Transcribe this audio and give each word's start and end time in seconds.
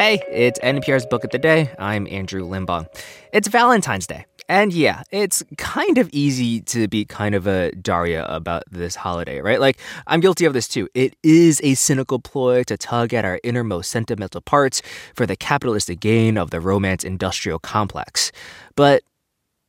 Hey, 0.00 0.22
it's 0.30 0.58
NPR's 0.60 1.04
Book 1.04 1.24
of 1.24 1.30
the 1.30 1.38
Day. 1.38 1.74
I'm 1.78 2.06
Andrew 2.06 2.42
Limbong. 2.42 2.86
It's 3.34 3.48
Valentine's 3.48 4.06
Day. 4.06 4.24
And 4.48 4.72
yeah, 4.72 5.02
it's 5.10 5.42
kind 5.58 5.98
of 5.98 6.08
easy 6.10 6.62
to 6.62 6.88
be 6.88 7.04
kind 7.04 7.34
of 7.34 7.46
a 7.46 7.70
Daria 7.72 8.24
about 8.24 8.62
this 8.70 8.94
holiday, 8.94 9.42
right? 9.42 9.60
Like, 9.60 9.78
I'm 10.06 10.20
guilty 10.20 10.46
of 10.46 10.54
this 10.54 10.68
too. 10.68 10.88
It 10.94 11.16
is 11.22 11.60
a 11.62 11.74
cynical 11.74 12.18
ploy 12.18 12.62
to 12.62 12.78
tug 12.78 13.12
at 13.12 13.26
our 13.26 13.40
innermost 13.44 13.90
sentimental 13.90 14.40
parts 14.40 14.80
for 15.14 15.26
the 15.26 15.36
capitalistic 15.36 16.00
gain 16.00 16.38
of 16.38 16.48
the 16.48 16.62
romance 16.62 17.04
industrial 17.04 17.58
complex. 17.58 18.32
But 18.76 19.02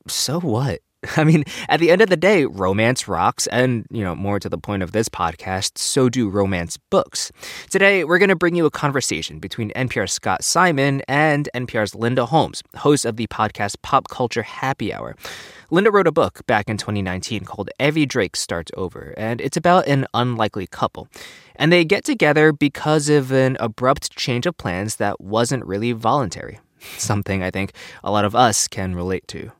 so 0.08 0.40
what? 0.40 0.80
I 1.16 1.24
mean, 1.24 1.44
at 1.68 1.80
the 1.80 1.90
end 1.90 2.00
of 2.00 2.08
the 2.08 2.16
day, 2.16 2.44
romance 2.44 3.08
rocks, 3.08 3.48
and, 3.48 3.86
you 3.90 4.04
know, 4.04 4.14
more 4.14 4.38
to 4.38 4.48
the 4.48 4.58
point 4.58 4.84
of 4.84 4.92
this 4.92 5.08
podcast, 5.08 5.76
so 5.78 6.08
do 6.08 6.28
romance 6.28 6.76
books. 6.76 7.32
Today, 7.70 8.04
we're 8.04 8.18
going 8.18 8.28
to 8.28 8.36
bring 8.36 8.54
you 8.54 8.66
a 8.66 8.70
conversation 8.70 9.40
between 9.40 9.70
NPR's 9.72 10.12
Scott 10.12 10.44
Simon 10.44 11.02
and 11.08 11.48
NPR's 11.54 11.96
Linda 11.96 12.26
Holmes, 12.26 12.62
host 12.76 13.04
of 13.04 13.16
the 13.16 13.26
podcast 13.26 13.76
Pop 13.82 14.08
Culture 14.08 14.42
Happy 14.42 14.94
Hour. 14.94 15.16
Linda 15.70 15.90
wrote 15.90 16.06
a 16.06 16.12
book 16.12 16.46
back 16.46 16.68
in 16.68 16.76
2019 16.76 17.46
called 17.46 17.70
Evie 17.80 18.06
Drake 18.06 18.36
Starts 18.36 18.70
Over, 18.76 19.12
and 19.16 19.40
it's 19.40 19.56
about 19.56 19.88
an 19.88 20.06
unlikely 20.14 20.68
couple. 20.68 21.08
And 21.56 21.72
they 21.72 21.84
get 21.84 22.04
together 22.04 22.52
because 22.52 23.08
of 23.08 23.32
an 23.32 23.56
abrupt 23.58 24.14
change 24.16 24.46
of 24.46 24.56
plans 24.56 24.96
that 24.96 25.20
wasn't 25.20 25.64
really 25.64 25.92
voluntary. 25.92 26.60
Something 26.98 27.42
I 27.42 27.50
think 27.50 27.72
a 28.04 28.12
lot 28.12 28.24
of 28.24 28.36
us 28.36 28.68
can 28.68 28.94
relate 28.94 29.26
to. 29.28 29.50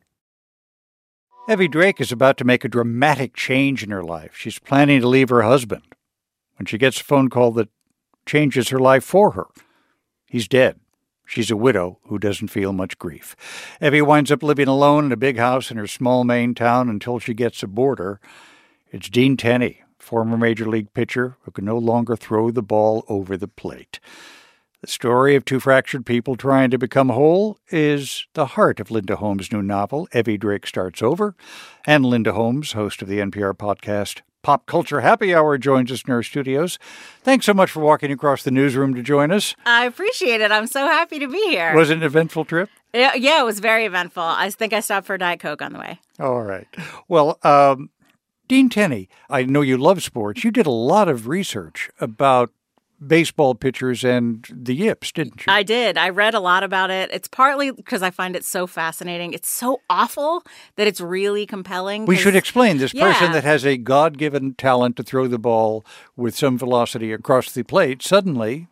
Evie 1.49 1.67
Drake 1.67 2.01
is 2.01 2.13
about 2.13 2.37
to 2.39 2.45
make 2.45 2.65
a 2.65 2.69
dramatic 2.69 3.35
change 3.35 3.83
in 3.83 3.91
her 3.91 4.05
life. 4.05 4.37
She's 4.37 4.61
planning 4.61 5.01
to 5.01 5.09
leave 5.09 5.29
her 5.29 5.43
husband 5.43 5.83
when 6.57 6.67
she 6.67 6.79
gets 6.79 7.01
a 7.01 7.05
phone 7.05 7.29
call 7.29 7.51
that 7.53 7.69
changes 8.25 8.69
her 8.69 8.79
life 8.79 9.03
for 9.03 9.33
her. 9.33 9.47
He's 10.25 10.47
dead. 10.47 10.79
She's 11.27 11.51
a 11.51 11.57
widow 11.57 11.99
who 12.05 12.21
doesn't 12.21 12.49
feel 12.49 12.73
much 12.73 12.97
grief. 12.97 13.35
Evie 13.81 14.03
winds 14.03 14.31
up 14.31 14.45
living 14.45 14.69
alone 14.69 15.07
in 15.07 15.13
a 15.13 15.17
big 15.17 15.37
house 15.37 15.71
in 15.71 15.79
her 15.79 15.89
small 15.89 16.23
Maine 16.23 16.55
town 16.55 16.89
until 16.89 17.19
she 17.19 17.35
gets 17.35 17.63
a 17.65 17.67
boarder. 17.67 18.21
It's 18.93 19.09
Dean 19.09 19.37
Tenney, 19.37 19.83
former 19.99 20.37
major 20.37 20.69
league 20.69 20.95
pitcher 20.95 21.37
who 21.43 21.51
can 21.51 21.65
no 21.65 21.77
longer 21.77 22.15
throw 22.15 22.53
the 22.53 22.63
ball 22.63 23.05
over 23.09 23.37
the 23.37 23.49
plate. 23.49 23.99
The 24.83 24.89
story 24.89 25.37
of 25.37 25.45
two 25.45 25.61
fractured 25.61 26.05
people 26.05 26.35
trying 26.35 26.71
to 26.73 26.77
become 26.77 27.11
whole 27.11 27.57
is 27.71 28.27
the 28.35 28.47
heart 28.47 28.81
of 28.81 28.91
Linda 28.91 29.15
Holmes' 29.15 29.53
new 29.53 29.63
novel, 29.63 30.09
Evie 30.13 30.37
Drake 30.37 30.67
Starts 30.67 31.01
Over. 31.01 31.37
And 31.87 32.05
Linda 32.05 32.33
Holmes, 32.33 32.73
host 32.73 33.01
of 33.01 33.07
the 33.07 33.21
NPR 33.21 33.57
podcast 33.57 34.23
Pop 34.43 34.67
Culture 34.67 35.03
Happy 35.03 35.33
Hour, 35.33 35.57
joins 35.57 35.93
us 35.93 36.03
in 36.05 36.13
our 36.13 36.25
studios. 36.25 36.81
Thanks 37.23 37.47
so 37.47 37.55
much 37.55 37.71
for 37.71 37.79
walking 37.79 38.11
across 38.11 38.43
the 38.43 38.51
newsroom 38.51 38.93
to 38.95 39.05
join 39.05 39.31
us. 39.31 39.55
I 39.65 39.87
appreciate 39.87 40.41
it. 40.41 40.51
I'm 40.51 40.67
so 40.67 40.85
happy 40.85 41.21
to 41.21 41.29
be 41.29 41.51
here. 41.51 41.77
Was 41.77 41.91
it 41.91 41.99
an 41.99 42.03
eventful 42.03 42.47
trip? 42.47 42.69
Yeah, 42.93 43.15
yeah 43.15 43.41
it 43.41 43.45
was 43.45 43.61
very 43.61 43.85
eventful. 43.85 44.25
I 44.25 44.51
think 44.51 44.73
I 44.73 44.81
stopped 44.81 45.07
for 45.07 45.15
a 45.15 45.19
Diet 45.19 45.39
Coke 45.39 45.63
on 45.63 45.75
the 45.75 45.79
way. 45.79 46.01
All 46.19 46.43
right. 46.43 46.67
Well, 47.07 47.39
um, 47.45 47.91
Dean 48.49 48.69
Tenney, 48.69 49.09
I 49.31 49.45
know 49.45 49.61
you 49.61 49.79
love 49.79 50.03
sports. 50.03 50.43
You 50.43 50.51
did 50.51 50.67
a 50.67 50.71
lot 50.71 51.09
of 51.09 51.29
research 51.29 51.89
about 52.01 52.51
baseball 53.07 53.55
pitchers 53.55 54.05
and 54.05 54.47
the 54.51 54.75
yips, 54.75 55.13
didn't 55.13 55.47
you? 55.47 55.53
I 55.53 55.63
did. 55.63 55.97
I 55.99 56.11
read 56.11 56.35
a 56.35 56.41
lot 56.41 56.63
about 56.63 56.91
it. 56.91 57.11
It's 57.13 57.29
partly 57.29 57.71
because 57.71 58.03
I 58.03 58.11
find 58.11 58.37
it 58.37 58.45
so 58.45 58.67
fascinating. 58.67 59.33
It's 59.33 59.49
so 59.49 59.81
awful 59.91 60.45
that 60.77 60.87
it's 60.87 61.01
really 61.01 61.47
compelling. 61.47 62.07
We 62.07 62.17
should 62.17 62.37
explain 62.37 62.79
this 62.79 62.95
yeah. 62.95 63.13
person 63.13 63.33
that 63.33 63.45
has 63.45 63.65
a 63.65 63.77
God 63.77 64.19
given 64.19 64.55
talent 64.55 64.97
to 64.97 65.03
throw 65.03 65.27
the 65.27 65.39
ball 65.39 65.85
with 66.17 66.37
some 66.37 66.59
velocity 66.59 67.13
across 67.13 67.53
the 67.53 67.63
plate 67.63 68.03
suddenly 68.03 68.69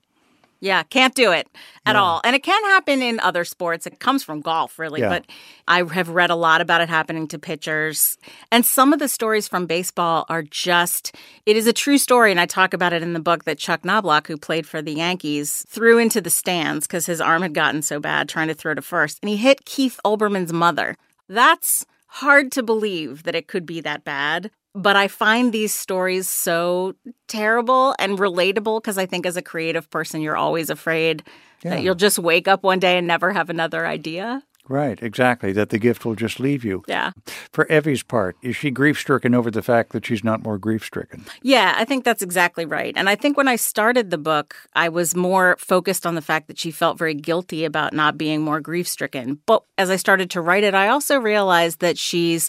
yeah, 0.60 0.82
can't 0.82 1.14
do 1.14 1.32
it 1.32 1.48
at 1.86 1.96
all. 1.96 2.20
And 2.22 2.36
it 2.36 2.42
can 2.42 2.62
happen 2.64 3.02
in 3.02 3.18
other 3.20 3.44
sports. 3.44 3.86
It 3.86 3.98
comes 3.98 4.22
from 4.22 4.40
golf, 4.40 4.78
really. 4.78 5.00
Yeah. 5.00 5.08
But 5.08 5.26
I 5.66 5.82
have 5.82 6.10
read 6.10 6.30
a 6.30 6.34
lot 6.34 6.60
about 6.60 6.82
it 6.82 6.88
happening 6.88 7.26
to 7.28 7.38
pitchers. 7.38 8.18
And 8.52 8.64
some 8.64 8.92
of 8.92 8.98
the 8.98 9.08
stories 9.08 9.48
from 9.48 9.66
baseball 9.66 10.26
are 10.28 10.42
just, 10.42 11.16
it 11.46 11.56
is 11.56 11.66
a 11.66 11.72
true 11.72 11.96
story. 11.96 12.30
And 12.30 12.38
I 12.38 12.46
talk 12.46 12.74
about 12.74 12.92
it 12.92 13.02
in 13.02 13.14
the 13.14 13.20
book 13.20 13.44
that 13.44 13.58
Chuck 13.58 13.82
Knoblauch, 13.82 14.26
who 14.26 14.36
played 14.36 14.66
for 14.66 14.82
the 14.82 14.92
Yankees, 14.92 15.64
threw 15.68 15.98
into 15.98 16.20
the 16.20 16.30
stands 16.30 16.86
because 16.86 17.06
his 17.06 17.20
arm 17.20 17.42
had 17.42 17.54
gotten 17.54 17.80
so 17.80 17.98
bad 17.98 18.28
trying 18.28 18.48
to 18.48 18.54
throw 18.54 18.74
to 18.74 18.82
first. 18.82 19.18
And 19.22 19.30
he 19.30 19.36
hit 19.36 19.64
Keith 19.64 19.98
Olbermann's 20.04 20.52
mother. 20.52 20.94
That's 21.28 21.86
hard 22.06 22.52
to 22.52 22.62
believe 22.62 23.22
that 23.22 23.34
it 23.34 23.48
could 23.48 23.64
be 23.64 23.80
that 23.80 24.04
bad. 24.04 24.50
But 24.74 24.96
I 24.96 25.08
find 25.08 25.52
these 25.52 25.74
stories 25.74 26.28
so 26.28 26.94
terrible 27.26 27.94
and 27.98 28.18
relatable 28.18 28.80
because 28.80 28.98
I 28.98 29.06
think 29.06 29.26
as 29.26 29.36
a 29.36 29.42
creative 29.42 29.90
person, 29.90 30.20
you're 30.20 30.36
always 30.36 30.70
afraid 30.70 31.24
yeah. 31.62 31.70
that 31.70 31.82
you'll 31.82 31.94
just 31.94 32.18
wake 32.18 32.46
up 32.46 32.62
one 32.62 32.78
day 32.78 32.96
and 32.98 33.06
never 33.06 33.32
have 33.32 33.50
another 33.50 33.86
idea. 33.86 34.42
Right, 34.70 35.02
exactly. 35.02 35.50
That 35.50 35.70
the 35.70 35.80
gift 35.80 36.04
will 36.04 36.14
just 36.14 36.38
leave 36.38 36.64
you. 36.64 36.84
Yeah. 36.86 37.10
For 37.50 37.66
Evie's 37.68 38.04
part, 38.04 38.36
is 38.40 38.54
she 38.54 38.70
grief 38.70 39.00
stricken 39.00 39.34
over 39.34 39.50
the 39.50 39.62
fact 39.62 39.90
that 39.90 40.06
she's 40.06 40.22
not 40.22 40.44
more 40.44 40.58
grief 40.58 40.84
stricken? 40.84 41.24
Yeah, 41.42 41.74
I 41.76 41.84
think 41.84 42.04
that's 42.04 42.22
exactly 42.22 42.64
right. 42.64 42.94
And 42.96 43.08
I 43.08 43.16
think 43.16 43.36
when 43.36 43.48
I 43.48 43.56
started 43.56 44.10
the 44.10 44.18
book, 44.18 44.54
I 44.76 44.88
was 44.88 45.16
more 45.16 45.56
focused 45.58 46.06
on 46.06 46.14
the 46.14 46.22
fact 46.22 46.46
that 46.46 46.56
she 46.56 46.70
felt 46.70 46.98
very 46.98 47.14
guilty 47.14 47.64
about 47.64 47.92
not 47.92 48.16
being 48.16 48.42
more 48.42 48.60
grief 48.60 48.86
stricken. 48.86 49.40
But 49.44 49.64
as 49.76 49.90
I 49.90 49.96
started 49.96 50.30
to 50.30 50.40
write 50.40 50.62
it, 50.62 50.72
I 50.72 50.86
also 50.86 51.18
realized 51.18 51.80
that 51.80 51.98
she's 51.98 52.48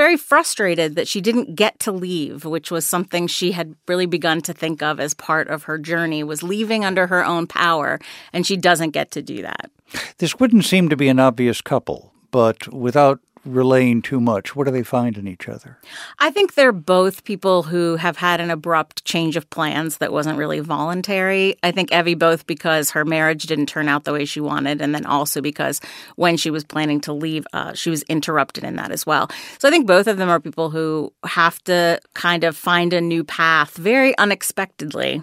very 0.00 0.16
frustrated 0.16 0.94
that 0.94 1.06
she 1.06 1.20
didn't 1.20 1.54
get 1.54 1.78
to 1.78 1.92
leave, 1.92 2.46
which 2.46 2.70
was 2.70 2.86
something 2.86 3.26
she 3.26 3.52
had 3.52 3.74
really 3.86 4.06
begun 4.06 4.40
to 4.40 4.54
think 4.54 4.82
of 4.82 4.98
as 4.98 5.12
part 5.12 5.46
of 5.48 5.64
her 5.64 5.76
journey 5.76 6.24
was 6.24 6.42
leaving 6.42 6.86
under 6.86 7.06
her 7.06 7.22
own 7.22 7.46
power, 7.46 7.98
and 8.32 8.46
she 8.46 8.56
doesn't 8.56 8.92
get 8.92 9.10
to 9.10 9.20
do 9.20 9.42
that. 9.42 9.70
This 10.16 10.40
wouldn't 10.40 10.64
seem 10.64 10.88
to 10.88 10.96
be 10.96 11.08
an 11.08 11.20
obvious 11.20 11.60
couple, 11.60 12.14
but 12.30 12.72
without 12.72 13.20
relaying 13.44 14.02
too 14.02 14.20
much? 14.20 14.54
What 14.54 14.64
do 14.64 14.70
they 14.70 14.82
find 14.82 15.16
in 15.16 15.26
each 15.26 15.48
other? 15.48 15.78
I 16.18 16.30
think 16.30 16.54
they're 16.54 16.72
both 16.72 17.24
people 17.24 17.62
who 17.62 17.96
have 17.96 18.16
had 18.16 18.40
an 18.40 18.50
abrupt 18.50 19.04
change 19.04 19.36
of 19.36 19.48
plans 19.50 19.98
that 19.98 20.12
wasn't 20.12 20.38
really 20.38 20.60
voluntary. 20.60 21.56
I 21.62 21.70
think 21.70 21.92
Evie 21.92 22.14
both 22.14 22.46
because 22.46 22.90
her 22.90 23.04
marriage 23.04 23.44
didn't 23.44 23.66
turn 23.66 23.88
out 23.88 24.04
the 24.04 24.12
way 24.12 24.24
she 24.24 24.40
wanted, 24.40 24.80
and 24.80 24.94
then 24.94 25.06
also 25.06 25.40
because 25.40 25.80
when 26.16 26.36
she 26.36 26.50
was 26.50 26.64
planning 26.64 27.00
to 27.02 27.12
leave, 27.12 27.46
uh, 27.52 27.72
she 27.72 27.90
was 27.90 28.02
interrupted 28.02 28.64
in 28.64 28.76
that 28.76 28.90
as 28.90 29.06
well. 29.06 29.30
So 29.58 29.68
I 29.68 29.70
think 29.70 29.86
both 29.86 30.06
of 30.06 30.18
them 30.18 30.28
are 30.28 30.40
people 30.40 30.70
who 30.70 31.12
have 31.24 31.62
to 31.64 32.00
kind 32.14 32.44
of 32.44 32.56
find 32.56 32.92
a 32.92 33.00
new 33.00 33.24
path 33.24 33.76
very 33.76 34.16
unexpectedly. 34.18 35.22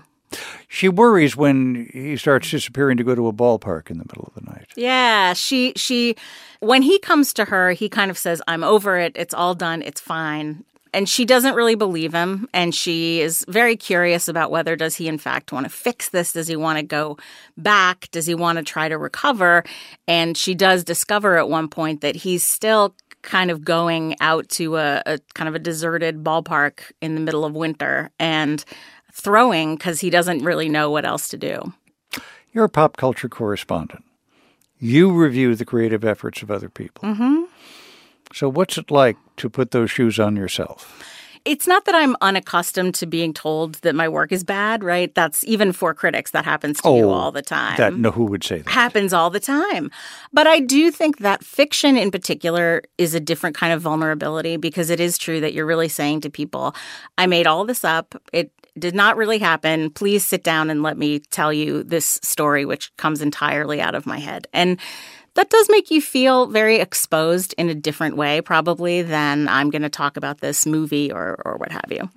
She 0.67 0.89
worries 0.89 1.37
when 1.37 1.89
he 1.93 2.17
starts 2.17 2.51
disappearing 2.51 2.97
to 2.97 3.03
go 3.03 3.15
to 3.15 3.27
a 3.27 3.33
ballpark 3.33 3.89
in 3.89 3.97
the 3.97 4.05
middle 4.05 4.31
of 4.35 4.43
the 4.43 4.49
night. 4.51 4.67
Yeah, 4.75 5.33
she 5.33 5.73
she 5.75 6.15
when 6.59 6.81
he 6.81 6.99
comes 6.99 7.33
to 7.33 7.45
her, 7.45 7.71
he 7.71 7.87
kind 7.87 8.11
of 8.11 8.17
says, 8.17 8.41
"I'm 8.47 8.63
over 8.63 8.97
it. 8.97 9.13
It's 9.15 9.33
all 9.33 9.55
done. 9.55 9.81
It's 9.81 10.01
fine." 10.01 10.65
And 10.93 11.07
she 11.07 11.25
doesn't 11.25 11.53
really 11.53 11.75
believe 11.75 12.13
him 12.13 12.47
and 12.53 12.73
she 12.73 13.21
is 13.21 13.45
very 13.49 13.75
curious 13.75 14.27
about 14.27 14.51
whether 14.51 14.75
does 14.75 14.95
he 14.95 15.07
in 15.07 15.17
fact 15.17 15.51
want 15.51 15.65
to 15.65 15.69
fix 15.69 16.09
this? 16.09 16.31
Does 16.31 16.47
he 16.47 16.55
want 16.55 16.79
to 16.79 16.83
go 16.83 17.17
back? 17.57 18.07
Does 18.11 18.25
he 18.25 18.33
want 18.33 18.57
to 18.57 18.63
try 18.63 18.87
to 18.89 18.97
recover? 18.97 19.63
And 20.07 20.35
she 20.35 20.55
does 20.55 20.83
discover 20.83 21.37
at 21.37 21.49
one 21.49 21.67
point 21.67 22.01
that 22.01 22.15
he's 22.15 22.43
still 22.43 22.95
kind 23.21 23.51
of 23.51 23.63
going 23.65 24.15
out 24.21 24.47
to 24.47 24.77
a, 24.77 25.03
a 25.05 25.19
kind 25.33 25.49
of 25.49 25.55
a 25.55 25.59
deserted 25.59 26.23
ballpark 26.23 26.79
in 27.01 27.13
the 27.13 27.21
middle 27.21 27.43
of 27.43 27.53
winter 27.53 28.09
and 28.19 28.63
throwing 29.17 29.75
because 29.75 29.99
he 29.99 30.09
doesn't 30.09 30.43
really 30.43 30.69
know 30.69 30.89
what 30.89 31.05
else 31.05 31.27
to 31.29 31.37
do. 31.37 31.73
You're 32.53 32.65
a 32.65 32.69
pop 32.69 32.97
culture 32.97 33.27
correspondent. 33.27 34.03
You 34.79 35.11
review 35.11 35.55
the 35.55 35.65
creative 35.65 36.05
efforts 36.05 36.41
of 36.41 36.51
other 36.51 36.69
people. 36.69 37.09
Mm-hmm. 37.09 37.43
So, 38.33 38.49
what's 38.49 38.77
it 38.77 38.91
like 38.91 39.17
to 39.37 39.49
put 39.49 39.71
those 39.71 39.89
shoes 39.89 40.19
on 40.19 40.35
yourself? 40.35 41.03
It's 41.45 41.65
not 41.65 41.85
that 41.85 41.95
I'm 41.95 42.17
unaccustomed 42.19 42.93
to 42.95 43.05
being 43.05 43.33
told 43.33 43.75
that 43.75 43.95
my 43.95 44.09
work 44.09 44.33
is 44.33 44.43
bad, 44.43 44.83
right? 44.83 45.15
That's 45.15 45.45
even 45.45 45.71
for 45.71 45.93
critics, 45.93 46.31
that 46.31 46.43
happens 46.43 46.81
to 46.81 46.89
oh, 46.89 46.97
you 46.97 47.09
all 47.09 47.31
the 47.31 47.41
time. 47.41 47.77
That 47.77 47.93
no, 47.93 48.11
who 48.11 48.25
would 48.25 48.43
say 48.43 48.57
that? 48.57 48.69
Happens 48.69 49.13
all 49.13 49.29
the 49.29 49.39
time. 49.39 49.89
But 50.33 50.45
I 50.45 50.59
do 50.59 50.91
think 50.91 51.19
that 51.19 51.45
fiction 51.45 51.95
in 51.95 52.11
particular 52.11 52.81
is 52.97 53.15
a 53.15 53.21
different 53.21 53.55
kind 53.55 53.71
of 53.71 53.81
vulnerability 53.81 54.57
because 54.57 54.89
it 54.89 54.99
is 54.99 55.17
true 55.17 55.39
that 55.39 55.53
you're 55.53 55.65
really 55.65 55.87
saying 55.87 56.19
to 56.21 56.29
people, 56.29 56.75
I 57.17 57.27
made 57.27 57.47
all 57.47 57.63
this 57.63 57.85
up. 57.85 58.21
It 58.33 58.51
did 58.79 58.95
not 58.95 59.17
really 59.17 59.39
happen. 59.39 59.89
Please 59.89 60.25
sit 60.25 60.43
down 60.43 60.69
and 60.69 60.83
let 60.83 60.97
me 60.97 61.19
tell 61.19 61.51
you 61.51 61.83
this 61.83 62.19
story, 62.23 62.65
which 62.65 62.95
comes 62.97 63.21
entirely 63.21 63.81
out 63.81 63.95
of 63.95 64.05
my 64.05 64.19
head. 64.19 64.47
And 64.53 64.79
that 65.35 65.49
does 65.49 65.67
make 65.69 65.91
you 65.91 66.01
feel 66.01 66.47
very 66.47 66.77
exposed 66.77 67.53
in 67.57 67.69
a 67.69 67.75
different 67.75 68.17
way, 68.17 68.41
probably, 68.41 69.03
than 69.03 69.47
I'm 69.47 69.69
going 69.69 69.83
to 69.83 69.89
talk 69.89 70.17
about 70.17 70.39
this 70.39 70.65
movie 70.65 71.11
or, 71.11 71.41
or 71.45 71.57
what 71.57 71.71
have 71.71 71.91
you. 71.91 72.09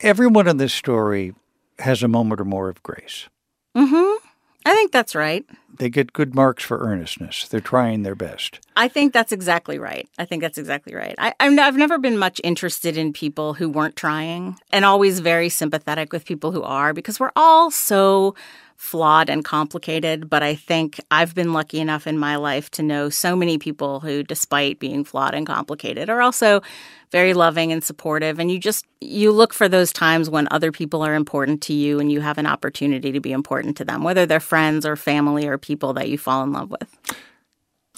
Everyone 0.00 0.46
in 0.46 0.58
this 0.58 0.74
story 0.74 1.34
has 1.78 2.02
a 2.02 2.08
moment 2.08 2.40
or 2.40 2.44
more 2.44 2.68
of 2.68 2.82
grace. 2.82 3.28
Mm 3.74 3.88
hmm. 3.88 4.25
I 4.66 4.74
think 4.74 4.90
that's 4.90 5.14
right. 5.14 5.46
They 5.78 5.88
get 5.88 6.12
good 6.12 6.34
marks 6.34 6.64
for 6.64 6.80
earnestness. 6.80 7.46
They're 7.46 7.60
trying 7.60 8.02
their 8.02 8.16
best. 8.16 8.58
I 8.74 8.88
think 8.88 9.12
that's 9.12 9.30
exactly 9.30 9.78
right. 9.78 10.08
I 10.18 10.24
think 10.24 10.42
that's 10.42 10.58
exactly 10.58 10.92
right. 10.96 11.14
I, 11.18 11.34
have 11.38 11.76
never 11.76 11.98
been 11.98 12.18
much 12.18 12.40
interested 12.42 12.96
in 12.96 13.12
people 13.12 13.54
who 13.54 13.68
weren't 13.68 13.94
trying 13.94 14.58
and 14.72 14.84
always 14.84 15.20
very 15.20 15.50
sympathetic 15.50 16.12
with 16.12 16.24
people 16.24 16.50
who 16.50 16.62
are 16.62 16.92
because 16.92 17.20
we're 17.20 17.30
all 17.36 17.70
so 17.70 18.34
flawed 18.76 19.30
and 19.30 19.44
complicated, 19.44 20.28
but 20.28 20.42
I 20.42 20.54
think 20.54 21.00
I've 21.10 21.34
been 21.34 21.52
lucky 21.52 21.80
enough 21.80 22.06
in 22.06 22.18
my 22.18 22.36
life 22.36 22.70
to 22.72 22.82
know 22.82 23.08
so 23.08 23.34
many 23.34 23.58
people 23.58 24.00
who, 24.00 24.22
despite 24.22 24.78
being 24.78 25.04
flawed 25.04 25.34
and 25.34 25.46
complicated, 25.46 26.10
are 26.10 26.20
also 26.20 26.62
very 27.10 27.34
loving 27.34 27.72
and 27.72 27.82
supportive. 27.82 28.38
And 28.38 28.50
you 28.50 28.58
just, 28.58 28.84
you 29.00 29.32
look 29.32 29.52
for 29.52 29.68
those 29.68 29.92
times 29.92 30.28
when 30.28 30.48
other 30.50 30.72
people 30.72 31.02
are 31.02 31.14
important 31.14 31.62
to 31.62 31.72
you 31.72 31.98
and 31.98 32.12
you 32.12 32.20
have 32.20 32.38
an 32.38 32.46
opportunity 32.46 33.12
to 33.12 33.20
be 33.20 33.32
important 33.32 33.76
to 33.78 33.84
them, 33.84 34.02
whether 34.02 34.26
they're 34.26 34.40
friends 34.40 34.84
or 34.84 34.96
family 34.96 35.46
or 35.46 35.58
people 35.58 35.92
that 35.94 36.08
you 36.08 36.18
fall 36.18 36.42
in 36.42 36.52
love 36.52 36.70
with. 36.70 36.96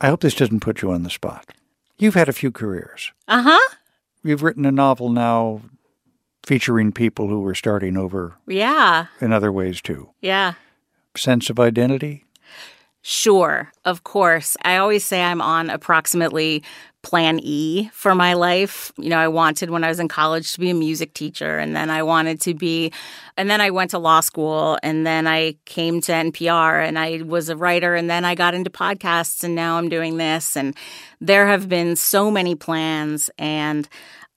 I 0.00 0.08
hope 0.08 0.20
this 0.20 0.34
doesn't 0.34 0.60
put 0.60 0.82
you 0.82 0.92
on 0.92 1.02
the 1.02 1.10
spot. 1.10 1.46
You've 1.98 2.14
had 2.14 2.28
a 2.28 2.32
few 2.32 2.52
careers. 2.52 3.12
Uh 3.26 3.42
huh. 3.42 3.74
You've 4.22 4.42
written 4.42 4.64
a 4.64 4.72
novel 4.72 5.08
now 5.10 5.62
featuring 6.44 6.92
people 6.92 7.28
who 7.28 7.40
were 7.40 7.54
starting 7.54 7.96
over. 7.96 8.36
Yeah. 8.46 9.06
In 9.20 9.32
other 9.32 9.52
ways, 9.52 9.80
too. 9.80 10.10
Yeah. 10.20 10.54
Sense 11.18 11.50
of 11.50 11.58
identity? 11.58 12.24
Sure, 13.02 13.72
of 13.84 14.04
course. 14.04 14.56
I 14.62 14.76
always 14.76 15.04
say 15.04 15.22
I'm 15.22 15.40
on 15.40 15.70
approximately 15.70 16.62
plan 17.02 17.38
E 17.42 17.88
for 17.92 18.14
my 18.14 18.34
life. 18.34 18.92
You 18.98 19.08
know, 19.08 19.18
I 19.18 19.28
wanted 19.28 19.70
when 19.70 19.84
I 19.84 19.88
was 19.88 20.00
in 20.00 20.08
college 20.08 20.52
to 20.52 20.60
be 20.60 20.68
a 20.70 20.74
music 20.74 21.14
teacher, 21.14 21.58
and 21.58 21.74
then 21.74 21.90
I 21.90 22.02
wanted 22.02 22.40
to 22.42 22.54
be, 22.54 22.92
and 23.36 23.48
then 23.48 23.60
I 23.60 23.70
went 23.70 23.92
to 23.92 23.98
law 23.98 24.20
school, 24.20 24.78
and 24.82 25.06
then 25.06 25.26
I 25.26 25.56
came 25.64 26.00
to 26.02 26.12
NPR 26.12 26.86
and 26.86 26.98
I 26.98 27.22
was 27.22 27.48
a 27.48 27.56
writer, 27.56 27.94
and 27.94 28.10
then 28.10 28.24
I 28.24 28.34
got 28.34 28.54
into 28.54 28.70
podcasts, 28.70 29.44
and 29.44 29.54
now 29.54 29.78
I'm 29.78 29.88
doing 29.88 30.16
this. 30.16 30.56
And 30.56 30.76
there 31.20 31.46
have 31.46 31.68
been 31.68 31.96
so 31.96 32.30
many 32.30 32.54
plans, 32.56 33.30
and 33.38 33.88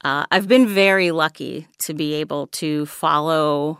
uh, 0.03 0.25
I've 0.31 0.47
been 0.47 0.67
very 0.67 1.11
lucky 1.11 1.67
to 1.79 1.93
be 1.93 2.13
able 2.13 2.47
to 2.47 2.85
follow 2.85 3.79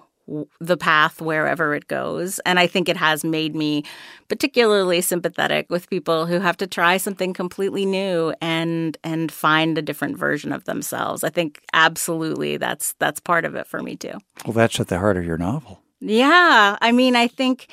the 0.59 0.77
path 0.77 1.21
wherever 1.21 1.73
it 1.73 1.87
goes. 1.87 2.39
And 2.39 2.59
I 2.59 2.67
think 2.67 2.87
it 2.87 2.97
has 2.97 3.23
made 3.23 3.55
me 3.55 3.83
particularly 4.27 5.01
sympathetic 5.01 5.69
with 5.69 5.89
people 5.89 6.25
who 6.25 6.39
have 6.39 6.57
to 6.57 6.67
try 6.67 6.97
something 6.97 7.33
completely 7.33 7.85
new 7.85 8.33
and 8.41 8.97
and 9.03 9.31
find 9.31 9.77
a 9.77 9.81
different 9.81 10.17
version 10.17 10.51
of 10.51 10.65
themselves. 10.65 11.23
I 11.23 11.29
think 11.29 11.61
absolutely 11.73 12.57
that's 12.57 12.93
that's 12.99 13.19
part 13.19 13.45
of 13.45 13.55
it 13.55 13.67
for 13.67 13.81
me 13.81 13.95
too. 13.95 14.13
Well, 14.45 14.53
that's 14.53 14.79
at 14.79 14.87
the 14.87 14.99
heart 14.99 15.17
of 15.17 15.25
your 15.25 15.37
novel. 15.37 15.81
Yeah, 15.99 16.77
I 16.81 16.91
mean, 16.91 17.15
I 17.15 17.27
think 17.27 17.67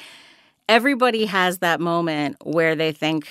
everybody 0.69 1.25
has 1.27 1.59
that 1.59 1.81
moment 1.81 2.37
where 2.45 2.77
they 2.77 2.93
think 2.93 3.27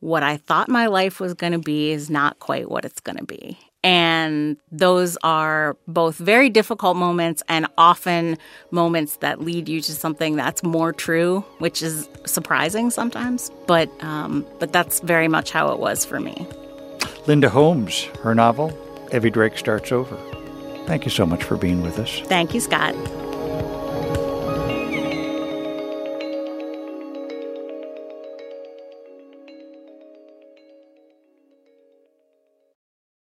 what 0.00 0.22
I 0.22 0.36
thought 0.36 0.68
my 0.68 0.86
life 0.86 1.20
was 1.20 1.34
going 1.34 1.52
to 1.52 1.58
be 1.58 1.90
is 1.90 2.10
not 2.10 2.38
quite 2.40 2.68
what 2.68 2.84
it's 2.84 3.00
going 3.00 3.16
to 3.16 3.24
be. 3.24 3.58
And 3.84 4.56
those 4.72 5.18
are 5.22 5.76
both 5.86 6.16
very 6.16 6.48
difficult 6.48 6.96
moments 6.96 7.42
and 7.50 7.66
often 7.76 8.38
moments 8.70 9.16
that 9.16 9.42
lead 9.42 9.68
you 9.68 9.82
to 9.82 9.92
something 9.92 10.36
that's 10.36 10.62
more 10.62 10.92
true, 10.92 11.40
which 11.58 11.82
is 11.82 12.08
surprising 12.24 12.90
sometimes. 12.90 13.50
But 13.66 13.90
um, 14.02 14.46
but 14.58 14.72
that's 14.72 15.00
very 15.00 15.28
much 15.28 15.50
how 15.50 15.70
it 15.70 15.78
was 15.78 16.04
for 16.04 16.18
me. 16.18 16.48
Linda 17.26 17.50
Holmes, 17.50 18.04
her 18.22 18.34
novel, 18.34 18.76
Evie 19.12 19.30
Drake 19.30 19.58
Starts 19.58 19.92
Over. 19.92 20.16
Thank 20.86 21.04
you 21.04 21.10
so 21.10 21.26
much 21.26 21.44
for 21.44 21.56
being 21.56 21.82
with 21.82 21.98
us. 21.98 22.20
Thank 22.20 22.54
you, 22.54 22.60
Scott. 22.60 22.94